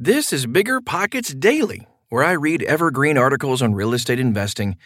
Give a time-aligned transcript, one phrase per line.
[0.00, 4.76] This is Bigger Pockets Daily, where I read evergreen articles on real estate investing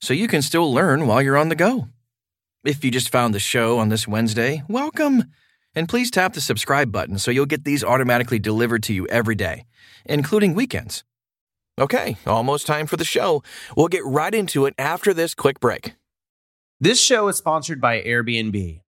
[0.00, 1.88] so you can still learn while you're on the go.
[2.62, 5.24] If you just found the show on this Wednesday, welcome.
[5.74, 9.34] And please tap the subscribe button so you'll get these automatically delivered to you every
[9.34, 9.64] day,
[10.04, 11.02] including weekends.
[11.76, 13.42] Okay, almost time for the show.
[13.76, 15.94] We'll get right into it after this quick break.
[16.78, 18.81] This show is sponsored by Airbnb.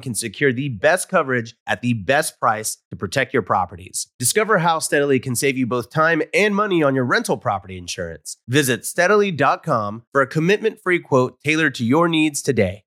[0.00, 4.08] can secure the best coverage at the best price to protect your properties.
[4.18, 8.36] Discover how Steadily can save you both time and money on your rental property insurance.
[8.48, 12.84] Visit steadily.com for a commitment free quote tailored to your needs today.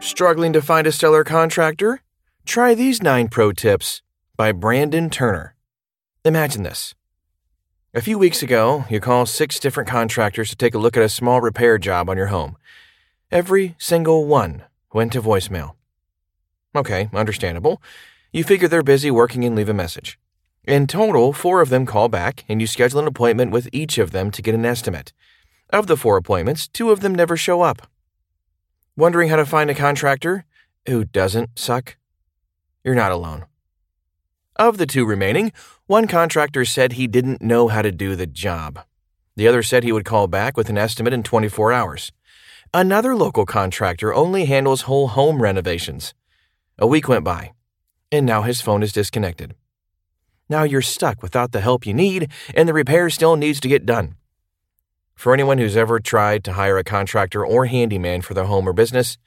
[0.00, 2.00] Struggling to find a stellar contractor?
[2.44, 4.02] Try these nine pro tips
[4.36, 5.54] by Brandon Turner.
[6.24, 6.94] Imagine this.
[7.94, 11.08] A few weeks ago, you called six different contractors to take a look at a
[11.08, 12.56] small repair job on your home.
[13.32, 15.76] Every single one went to voicemail.
[16.76, 17.80] Okay, understandable.
[18.30, 20.18] You figure they're busy working and leave a message.
[20.64, 24.10] In total, four of them call back, and you schedule an appointment with each of
[24.10, 25.14] them to get an estimate.
[25.70, 27.88] Of the four appointments, two of them never show up.
[28.98, 30.44] Wondering how to find a contractor
[30.86, 31.96] who doesn't suck?
[32.84, 33.46] You're not alone.
[34.56, 35.52] Of the two remaining,
[35.86, 38.80] one contractor said he didn't know how to do the job.
[39.36, 42.12] The other said he would call back with an estimate in 24 hours.
[42.74, 46.14] Another local contractor only handles whole home renovations.
[46.78, 47.52] A week went by,
[48.10, 49.54] and now his phone is disconnected.
[50.48, 53.84] Now you're stuck without the help you need, and the repair still needs to get
[53.84, 54.14] done.
[55.14, 58.72] For anyone who's ever tried to hire a contractor or handyman for their home or
[58.72, 59.18] business,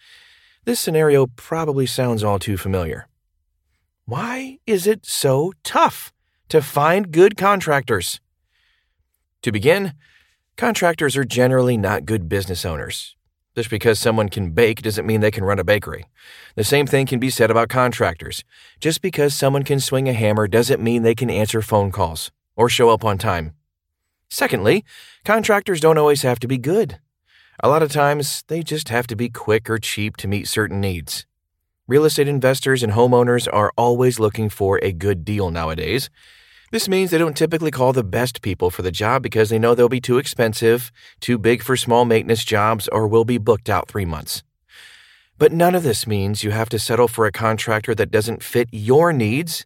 [0.64, 3.08] this scenario probably sounds all too familiar.
[4.06, 6.12] Why is it so tough
[6.50, 8.20] to find good contractors?
[9.44, 9.94] To begin,
[10.58, 13.15] contractors are generally not good business owners.
[13.56, 16.06] Just because someone can bake doesn't mean they can run a bakery.
[16.56, 18.44] The same thing can be said about contractors.
[18.82, 22.68] Just because someone can swing a hammer doesn't mean they can answer phone calls or
[22.68, 23.54] show up on time.
[24.30, 24.84] Secondly,
[25.24, 27.00] contractors don't always have to be good.
[27.64, 30.82] A lot of times, they just have to be quick or cheap to meet certain
[30.82, 31.26] needs.
[31.88, 36.10] Real estate investors and homeowners are always looking for a good deal nowadays.
[36.76, 39.74] This means they don't typically call the best people for the job because they know
[39.74, 40.92] they'll be too expensive,
[41.22, 44.44] too big for small maintenance jobs, or will be booked out three months.
[45.38, 48.68] But none of this means you have to settle for a contractor that doesn't fit
[48.74, 49.66] your needs.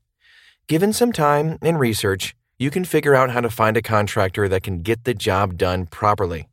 [0.67, 4.61] Given some time and research, you can figure out how to find a contractor that
[4.61, 6.47] can get the job done properly.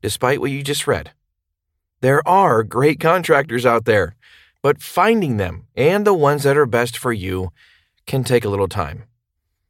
[0.00, 1.10] Despite what you just read,
[2.02, 4.14] there are great contractors out there
[4.62, 7.50] but finding them and the ones that are best for you
[8.06, 9.06] can take a little time.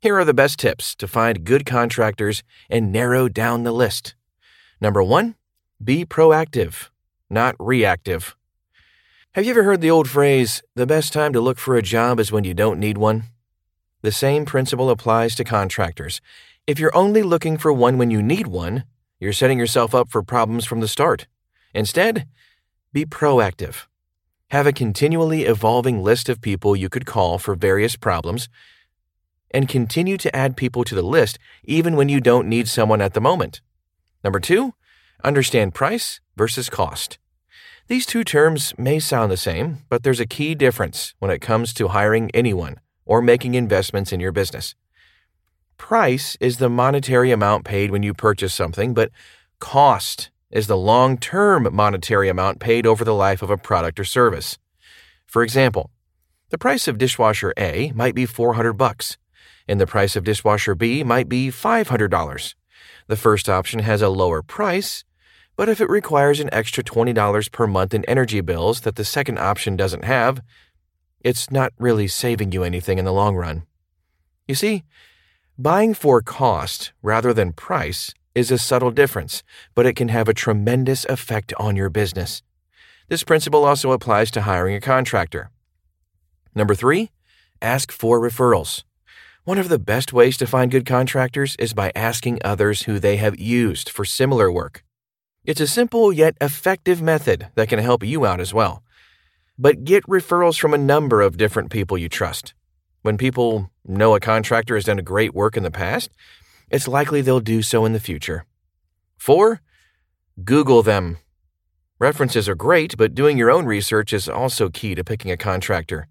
[0.03, 4.17] Here are the best tips to find good contractors and narrow down the list.
[4.81, 5.37] Number one,
[5.81, 6.89] be proactive,
[7.31, 8.35] not reactive.
[9.35, 12.19] Have you ever heard the old phrase, the best time to look for a job
[12.19, 13.27] is when you don't need one?
[14.01, 16.21] The same principle applies to contractors.
[16.67, 18.83] If you're only looking for one when you need one,
[19.21, 21.29] you're setting yourself up for problems from the start.
[21.75, 22.27] Instead,
[22.93, 23.87] be proactive.
[24.51, 28.49] Have a continually evolving list of people you could call for various problems,
[29.53, 33.15] and continue to add people to the list even when you don't need someone at
[33.15, 33.61] the moment.
[34.25, 34.75] Number two,
[35.25, 37.19] understand price versus cost.
[37.89, 41.73] These two terms may sound the same, but there's a key difference when it comes
[41.75, 44.75] to hiring anyone or making investments in your business.
[45.77, 49.11] Price is the monetary amount paid when you purchase something, but
[49.59, 54.05] cost is the long term monetary amount paid over the life of a product or
[54.05, 54.59] service.
[55.27, 55.91] For example,
[56.51, 59.17] the price of dishwasher A might be 400 bucks,
[59.69, 62.55] and the price of dishwasher B might be $500.
[63.07, 65.05] The first option has a lower price,
[65.57, 69.39] but if it requires an extra $20 per month in energy bills that the second
[69.39, 70.43] option doesn't have,
[71.21, 73.65] it's not really saving you anything in the long run.
[74.49, 74.83] You see,
[75.59, 79.43] buying for cost rather than price is a subtle difference,
[79.75, 82.43] but it can have a tremendous effect on your business.
[83.09, 85.51] This principle also applies to hiring a contractor.
[86.55, 87.11] Number three,
[87.61, 88.85] ask for referrals.
[89.45, 93.17] One of the best ways to find good contractors is by asking others who they
[93.17, 94.85] have used for similar work.
[95.45, 98.85] It's a simple yet effective method that can help you out as well.
[99.59, 102.55] But get referrals from a number of different people you trust.
[103.01, 106.11] When people know a contractor has done great work in the past,
[106.71, 108.47] it's likely they'll do so in the future.
[109.19, 109.61] 4.
[110.45, 111.19] Google them.
[111.99, 116.07] References are great, but doing your own research is also key to picking a contractor.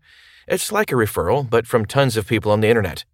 [0.48, 3.06] It's like a referral, but from tons of people on the internet.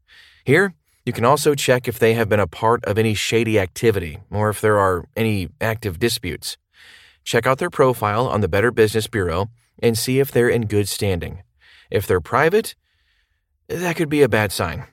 [0.46, 0.74] Here,
[1.06, 4.50] you can also check if they have been a part of any shady activity or
[4.50, 6.58] if there are any active disputes.
[7.24, 10.88] Check out their profile on the Better Business Bureau and see if they're in good
[10.88, 11.44] standing.
[11.92, 12.76] If they're private,
[13.68, 14.86] that could be a bad sign.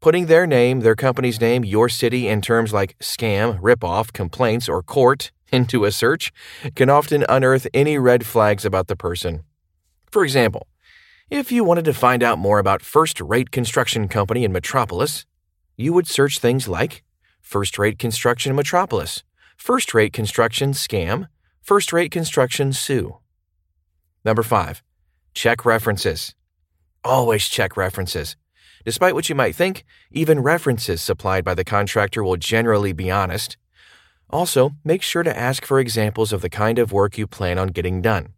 [0.00, 4.82] Putting their name, their company's name, your city, and terms like scam, ripoff, complaints, or
[4.82, 6.32] court into a search
[6.76, 9.42] can often unearth any red flags about the person.
[10.10, 10.68] For example,
[11.30, 15.26] if you wanted to find out more about First Rate Construction Company in Metropolis,
[15.76, 17.04] you would search things like
[17.42, 19.24] First Rate Construction Metropolis,
[19.56, 21.28] First Rate Construction Scam,
[21.60, 23.18] First Rate Construction Sue.
[24.24, 24.82] Number five,
[25.34, 26.34] check references.
[27.04, 28.36] Always check references.
[28.86, 33.58] Despite what you might think, even references supplied by the contractor will generally be honest.
[34.30, 37.68] Also, make sure to ask for examples of the kind of work you plan on
[37.68, 38.32] getting done.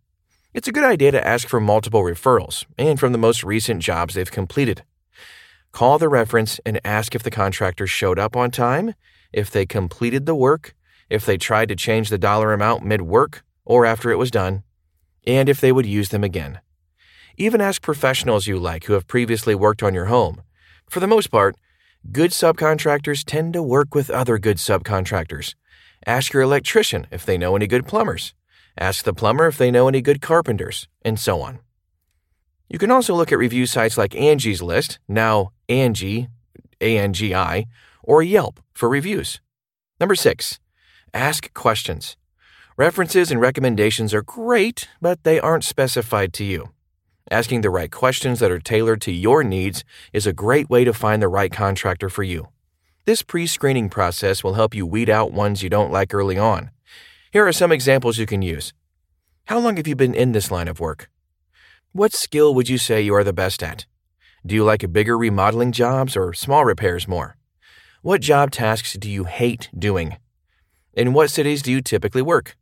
[0.53, 4.15] It's a good idea to ask for multiple referrals and from the most recent jobs
[4.15, 4.83] they've completed.
[5.71, 8.95] Call the reference and ask if the contractor showed up on time,
[9.33, 10.75] if they completed the work,
[11.09, 14.65] if they tried to change the dollar amount mid work or after it was done,
[15.25, 16.59] and if they would use them again.
[17.37, 20.43] Even ask professionals you like who have previously worked on your home.
[20.89, 21.55] For the most part,
[22.11, 25.55] good subcontractors tend to work with other good subcontractors.
[26.07, 28.35] Ask your electrician if they know any good plumbers.
[28.79, 31.61] Ask the plumber if they know any good carpenters, and so on.
[32.69, 36.29] You can also look at review sites like Angi's List, now Angie,
[36.81, 37.67] A N G I,
[38.03, 39.41] or Yelp for reviews.
[39.99, 40.61] Number six,
[41.13, 42.17] ask questions.
[42.77, 46.71] References and recommendations are great, but they aren't specified to you.
[47.31, 50.93] Asking the right questions that are tailored to your needs is a great way to
[50.93, 52.49] find the right contractor for you.
[53.05, 56.71] This pre screening process will help you weed out ones you don't like early on.
[57.31, 58.73] Here are some examples you can use.
[59.47, 61.11] How long have you been in this line of work?
[61.93, 63.87] What skill would you say you are the best at?
[64.45, 67.37] Do you like bigger remodeling jobs or small repairs more?
[68.03, 70.17] What job tasks do you hate doing?
[70.95, 72.57] In what cities do you typically work?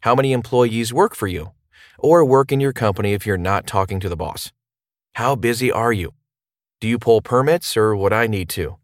[0.00, 1.52] How many employees work for you?
[1.98, 4.52] or work in your company if you're not talking to the boss.
[5.14, 6.12] How busy are you?
[6.80, 8.76] Do you pull permits or would I need to?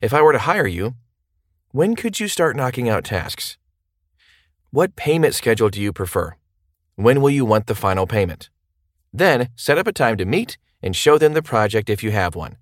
[0.00, 0.94] If I were to hire you,
[1.72, 3.58] when could you start knocking out tasks?
[4.74, 6.34] What payment schedule do you prefer?
[6.96, 8.50] When will you want the final payment?
[9.12, 12.34] Then set up a time to meet and show them the project if you have
[12.34, 12.56] one.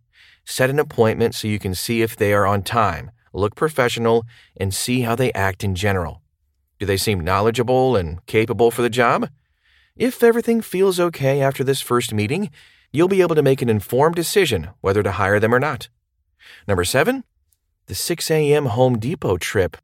[0.44, 4.26] Set an appointment so you can see if they are on time, look professional,
[4.58, 6.20] and see how they act in general.
[6.78, 9.30] Do they seem knowledgeable and capable for the job?
[9.96, 12.50] If everything feels okay after this first meeting,
[12.92, 15.88] you'll be able to make an informed decision whether to hire them or not.
[16.68, 17.24] Number seven,
[17.86, 18.66] the 6 a.m.
[18.66, 19.78] Home Depot trip.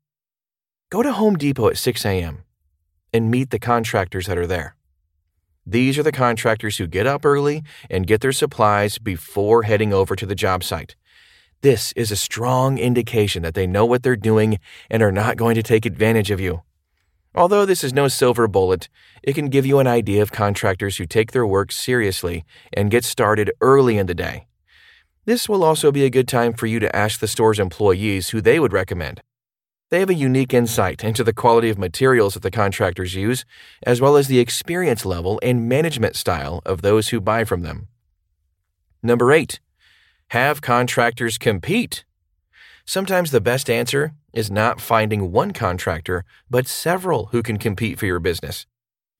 [0.91, 2.45] Go to Home Depot at 6 a.m.
[3.13, 4.75] and meet the contractors that are there.
[5.67, 10.17] These are the contractors who get up early and get their supplies before heading over
[10.17, 10.97] to the job site.
[11.61, 15.57] This is a strong indication that they know what they're doing and are not going
[15.57, 16.63] to take advantage of you.
[17.35, 18.89] Although this is no silver bullet,
[19.23, 23.05] it can give you an idea of contractors who take their work seriously and get
[23.05, 24.47] started early in the day.
[25.27, 28.41] This will also be a good time for you to ask the store's employees who
[28.41, 29.21] they would recommend.
[29.91, 33.47] They have a unique insight into the quality of materials that the contractors use,
[33.85, 37.89] as well as the experience level and management style of those who buy from them.
[39.03, 39.61] Number eight,
[40.29, 42.05] have contractors compete.
[42.85, 48.05] Sometimes the best answer is not finding one contractor, but several who can compete for
[48.05, 48.67] your business.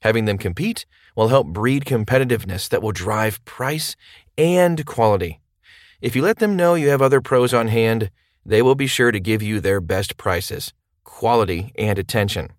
[0.03, 0.85] Having them compete
[1.17, 3.97] will help breed competitiveness that will drive price
[4.37, 5.41] and quality.
[6.03, 8.11] If you let them know you have other pros on hand,
[8.49, 10.73] they will be sure to give you their best prices,
[11.05, 12.51] quality, and attention.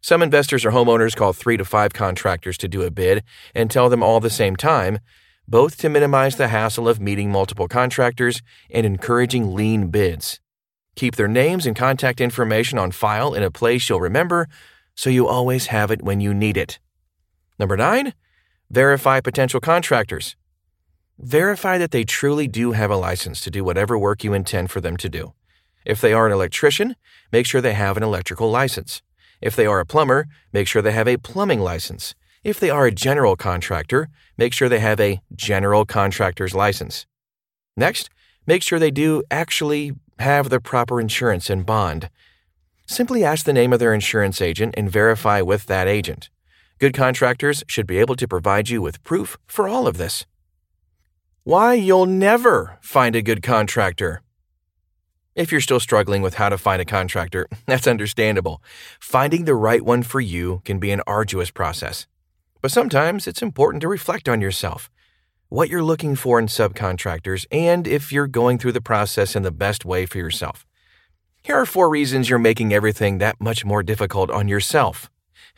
[0.00, 3.88] Some investors or homeowners call three to five contractors to do a bid and tell
[3.88, 5.00] them all the same time,
[5.48, 10.38] both to minimize the hassle of meeting multiple contractors and encouraging lean bids.
[10.94, 14.46] Keep their names and contact information on file in a place you'll remember
[14.94, 16.78] so you always have it when you need it.
[17.58, 18.14] Number nine,
[18.70, 20.36] verify potential contractors.
[21.18, 24.80] Verify that they truly do have a license to do whatever work you intend for
[24.80, 25.32] them to do.
[25.84, 26.96] If they are an electrician,
[27.30, 29.02] make sure they have an electrical license.
[29.40, 32.14] If they are a plumber, make sure they have a plumbing license.
[32.42, 37.06] If they are a general contractor, make sure they have a general contractor's license.
[37.76, 38.10] Next,
[38.46, 42.10] make sure they do actually have the proper insurance and bond.
[42.86, 46.28] Simply ask the name of their insurance agent and verify with that agent.
[46.78, 50.26] Good contractors should be able to provide you with proof for all of this.
[51.46, 54.22] Why you'll never find a good contractor.
[55.34, 58.62] If you're still struggling with how to find a contractor, that's understandable.
[58.98, 62.06] Finding the right one for you can be an arduous process.
[62.62, 64.88] But sometimes it's important to reflect on yourself,
[65.50, 69.52] what you're looking for in subcontractors, and if you're going through the process in the
[69.52, 70.64] best way for yourself.
[71.42, 75.10] Here are four reasons you're making everything that much more difficult on yourself.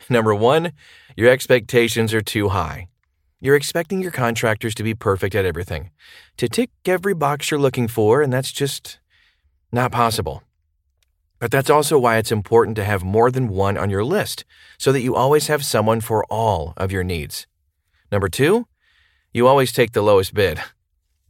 [0.09, 0.73] Number one,
[1.15, 2.89] your expectations are too high.
[3.39, 5.91] You're expecting your contractors to be perfect at everything,
[6.37, 8.97] to tick every box you're looking for, and that's just
[9.71, 10.41] not possible.
[11.37, 14.43] But that's also why it's important to have more than one on your list
[14.79, 17.45] so that you always have someone for all of your needs.
[18.11, 18.65] Number two,
[19.33, 20.59] you always take the lowest bid.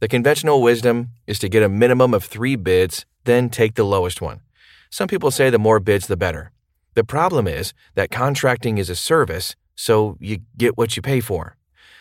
[0.00, 4.22] The conventional wisdom is to get a minimum of three bids, then take the lowest
[4.22, 4.40] one.
[4.88, 6.52] Some people say the more bids, the better.
[6.94, 11.58] The problem is that contracting is a service, so you get what you pay for.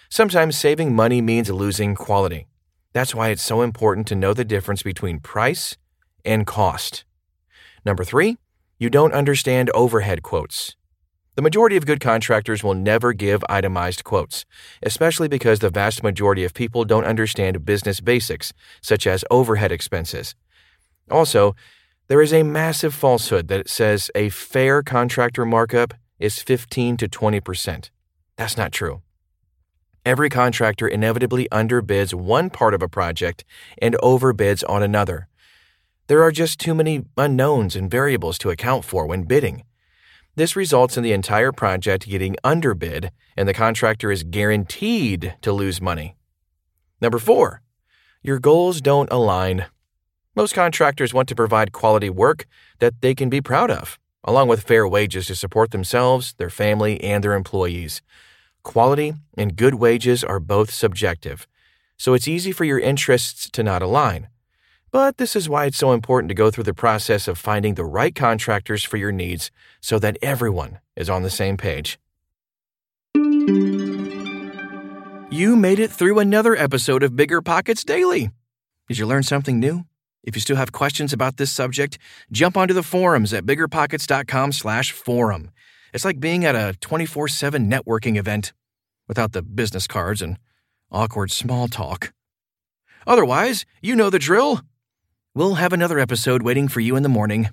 [0.09, 2.47] Sometimes saving money means losing quality.
[2.93, 5.77] That's why it's so important to know the difference between price
[6.23, 7.03] and cost.
[7.85, 8.37] Number three,
[8.79, 10.75] you don't understand overhead quotes.
[11.35, 14.45] The majority of good contractors will never give itemized quotes,
[14.81, 20.33] especially because the vast majority of people don't understand business basics, such as overhead expenses.
[21.11, 21.55] Also,
[22.07, 27.89] there is a massive falsehood that says a fair contractor markup is 15 to 20%.
[28.37, 29.01] That's not true.
[30.07, 33.43] Every contractor inevitably underbids one part of a project
[33.81, 35.27] and overbids on another.
[36.07, 39.65] There are just too many unknowns and variables to account for when bidding.
[40.37, 45.81] This results in the entire project getting underbid, and the contractor is guaranteed to lose
[45.81, 46.15] money.
[47.01, 47.61] Number four,
[48.23, 49.65] your goals don't align.
[50.37, 52.45] Most contractors want to provide quality work
[52.79, 56.97] that they can be proud of, along with fair wages to support themselves, their family,
[57.03, 58.01] and their employees.
[58.67, 61.47] Quality and good wages are both subjective,
[61.95, 64.27] so it's easy for your interests to not align.
[64.91, 67.85] But this is why it's so important to go through the process of finding the
[67.85, 71.97] right contractors for your needs so that everyone is on the same page.
[75.31, 78.31] You made it through another episode of Bigger Pockets Daily.
[78.89, 79.85] Did you learn something new?
[80.23, 81.97] If you still have questions about this subject,
[82.33, 85.51] jump onto the forums at biggerpockets.com/forum.
[85.93, 88.51] It's like being at a 24/7 networking event
[89.07, 90.37] without the business cards and
[90.91, 92.13] awkward small talk.
[93.05, 94.61] Otherwise, you know the drill.
[95.33, 97.49] We'll have another episode waiting for you in the morning.